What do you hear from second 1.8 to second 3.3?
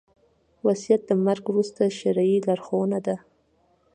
شرعي لارښوونه ده